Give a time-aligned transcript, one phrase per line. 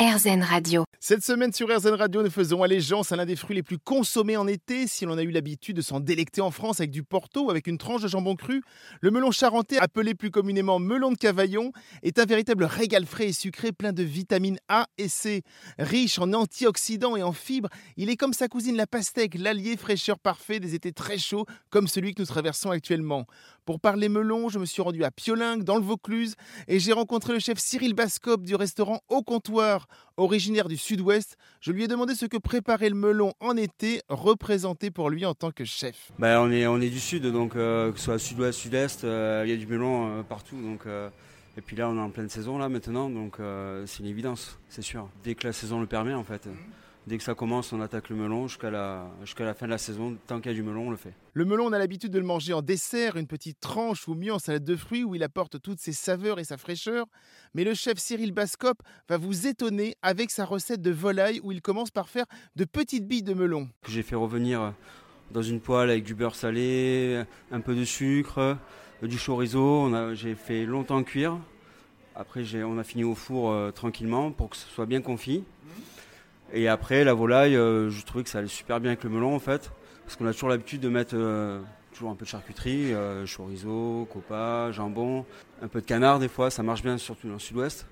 [0.00, 0.84] RZN Radio.
[0.98, 4.38] Cette semaine sur RZN Radio, nous faisons allégeance à l'un des fruits les plus consommés
[4.38, 4.86] en été.
[4.86, 7.76] Si l'on a eu l'habitude de s'en délecter en France avec du porto avec une
[7.76, 8.62] tranche de jambon cru,
[9.02, 13.32] le melon charentais, appelé plus communément melon de Cavaillon, est un véritable régal frais et
[13.34, 15.42] sucré plein de vitamines A et C.
[15.78, 20.18] Riche en antioxydants et en fibres, il est comme sa cousine la pastèque, l'allié fraîcheur
[20.18, 23.26] parfait des étés très chauds comme celui que nous traversons actuellement.
[23.66, 26.36] Pour parler melon, je me suis rendu à Piolingue, dans le Vaucluse,
[26.68, 29.86] et j'ai rencontré le chef Cyril Bascop du restaurant Au Comptoir.
[30.16, 34.90] Originaire du sud-ouest, je lui ai demandé ce que préparait le melon en été, représenté
[34.90, 36.12] pour lui en tant que chef.
[36.20, 39.50] On, est, on est du sud, donc euh, que ce soit sud-ouest, sud-est, euh, il
[39.50, 40.60] y a du melon euh, partout.
[40.60, 40.82] Donc,
[41.56, 43.36] et puis là, on est en pleine saison là maintenant, donc
[43.86, 45.08] c'est une évidence, c'est sûr.
[45.24, 46.48] Dès que la saison le permet, en fait.
[47.06, 50.16] Dès que ça commence, on attaque le melon jusqu'à la, la fin de la saison.
[50.26, 51.14] Tant qu'il y a du melon, on le fait.
[51.32, 54.32] Le melon, on a l'habitude de le manger en dessert, une petite tranche ou mieux
[54.32, 57.06] en salade de fruits où il apporte toutes ses saveurs et sa fraîcheur.
[57.54, 61.62] Mais le chef Cyril Bascop va vous étonner avec sa recette de volaille où il
[61.62, 63.68] commence par faire de petites billes de melon.
[63.88, 64.74] J'ai fait revenir
[65.30, 68.58] dans une poêle avec du beurre salé, un peu de sucre,
[69.02, 69.90] du chorizo.
[70.14, 71.38] j'ai fait longtemps cuire.
[72.14, 75.44] Après, on a fini au four euh, tranquillement pour que ce soit bien confit.
[76.52, 79.34] Et après, la volaille, euh, je trouvais que ça allait super bien avec le melon
[79.34, 79.70] en fait.
[80.04, 81.60] Parce qu'on a toujours l'habitude de mettre euh,
[81.92, 85.24] toujours un peu de charcuterie, euh, chorizo, copa, jambon,
[85.62, 87.86] un peu de canard des fois, ça marche bien surtout dans le sud-ouest.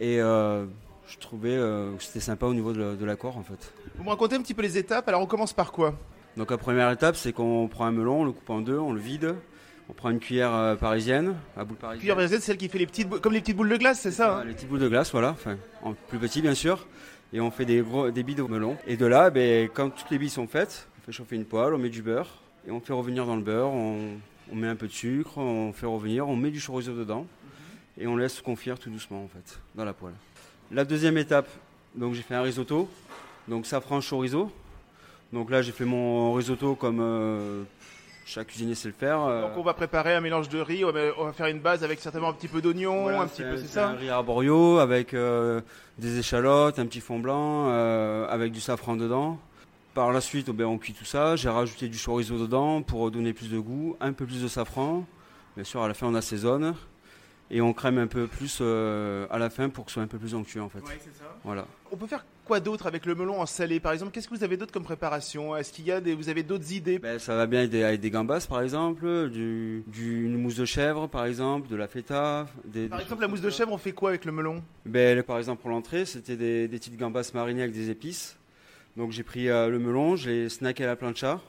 [0.00, 3.72] Et je trouvais que c'était sympa au niveau de, l'accord en fait.
[3.96, 5.94] Vous me racontez un petit peu les étapes, alors on commence par quoi?
[6.36, 8.92] Donc la première étape, c'est qu'on prend un melon, on le coupe en deux, on
[8.92, 9.34] le vide.
[9.90, 12.00] On prend une cuillère parisienne, à boule parisienne.
[12.00, 14.10] Cuillère parisienne, c'est celle qui fait les petites, comme les petites boules de glace, c'est
[14.10, 14.44] ça hein?
[14.44, 16.86] Les petites boules de glace, voilà, enfin, en plus petit bien sûr
[17.32, 18.76] et on fait des, gros, des billes de melon.
[18.86, 21.74] Et de là, ben, quand toutes les billes sont faites, on fait chauffer une poêle,
[21.74, 22.28] on met du beurre
[22.66, 24.18] et on fait revenir dans le beurre, on,
[24.52, 27.26] met un peu de sucre, on fait revenir, on met du chorizo dedans
[27.98, 30.14] et on laisse confire tout doucement en fait dans la poêle.
[30.70, 31.48] La deuxième étape,
[31.94, 32.88] donc j'ai fait un risotto,
[33.46, 34.50] donc safran chorizo.
[35.32, 37.64] Donc là j'ai fait mon risotto comme euh,
[38.28, 39.22] chaque cuisinier sait le faire.
[39.22, 39.42] Euh.
[39.42, 42.28] Donc on va préparer un mélange de riz, on va, faire une base avec certainement
[42.28, 45.62] un petit peu d'oignon, un petit peu, c'est ça Un riz arborio avec euh,
[45.96, 49.38] des échalotes, un petit fond blanc, euh, avec du safran dedans.
[49.94, 51.36] Par la suite, oh ben, on cuit tout ça.
[51.36, 55.06] J'ai rajouté du chorizo dedans pour donner plus de goût, un peu plus de safran.
[55.56, 56.74] Bien sûr, à la fin, on assaisonne
[57.50, 60.18] et on crème un peu plus à la fin pour que ce soit un peu
[60.18, 60.80] plus onctueux en fait.
[60.86, 61.36] c'est ça.
[61.44, 61.66] Voilà.
[61.90, 64.12] On peut faire quoi d'autre avec le melon en salé par exemple?
[64.12, 65.54] Qu'est-ce que vous avez d'autre comme préparation?
[65.56, 66.98] Est-ce qu'il y a des, vous avez d'autres idées?
[66.98, 71.26] Ben, Ça va bien avec des, gambas par exemple, du, une mousse de chèvre par
[71.26, 72.46] exemple, de la feta.
[72.64, 74.62] Des, par exemple la mousse de chèvre, on fait quoi avec le melon?
[74.86, 78.36] Ben, Par exemple pour l'entrée, c'était des, petites gambas marinées avec des épices.
[78.96, 81.40] Donc j'ai pris euh, le melon, je l'ai snacké à la plancha.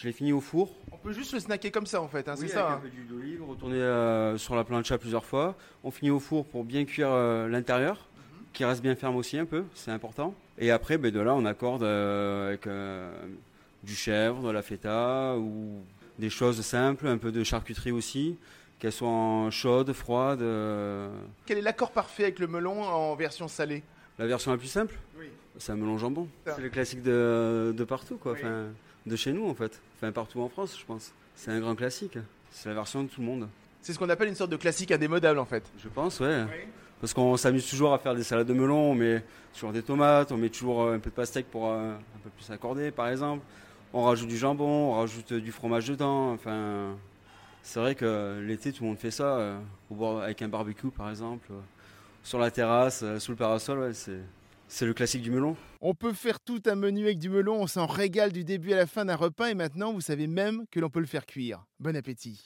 [0.00, 0.74] Je l'ai fini au four.
[0.92, 2.88] On peut juste le snacker comme ça en fait, hein, c'est ça avec Un peu
[2.88, 5.56] d'huile d'olive, retourner euh, sur la plancha plusieurs fois.
[5.84, 8.08] On finit au four pour bien cuire euh, l'intérieur
[8.54, 10.34] qui reste bien ferme aussi un peu, c'est important.
[10.58, 13.12] Et après, ben, de là, on accorde euh, avec euh,
[13.82, 15.82] du chèvre, de la feta ou
[16.18, 18.38] des choses simples, un peu de charcuterie aussi,
[18.78, 20.40] qu'elles soient chaudes, froides.
[20.40, 21.10] Euh.
[21.44, 23.82] Quel est l'accord parfait avec le melon en version salée?
[24.18, 24.98] La version la plus simple?
[25.18, 25.26] Oui.
[25.58, 26.26] C'est un melon jambon.
[26.46, 28.32] C'est le classique de, de partout, quoi.
[28.32, 28.68] Enfin,
[29.06, 29.80] de chez nous, en fait.
[29.96, 31.12] Enfin, partout en France, je pense.
[31.34, 32.18] C'est un grand classique.
[32.50, 33.48] C'est la version de tout le monde.
[33.82, 35.64] C'est ce qu'on appelle une sorte de classique indémodable, en fait.
[35.82, 36.44] Je pense, ouais.
[36.48, 36.68] Oui.
[37.00, 39.24] Parce qu'on s'amuse toujours à faire des salades de melon, on met
[39.54, 42.28] toujours des tomates, on met toujours euh, un peu de pastèque pour euh, un peu
[42.28, 43.42] plus accorder, par exemple.
[43.94, 46.32] On rajoute du jambon, on rajoute du fromage dedans.
[46.32, 46.94] Enfin,
[47.62, 49.58] c'est vrai que l'été, tout le monde fait ça, euh,
[50.22, 51.48] avec un barbecue, par exemple,
[52.22, 53.92] sur la terrasse, sous le parasol.
[54.70, 55.56] C'est le classique du melon?
[55.80, 58.76] On peut faire tout un menu avec du melon, on s'en régale du début à
[58.76, 61.66] la fin d'un repas et maintenant vous savez même que l'on peut le faire cuire.
[61.80, 62.40] Bon appétit